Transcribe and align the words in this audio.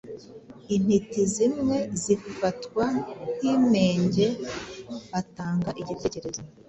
intiti 0.75 1.19
zimwe 1.33 1.77
zifatwa 2.03 2.85
nkinenge 3.31 4.27
atanga 5.19 5.69
igitekerezo 5.81 6.41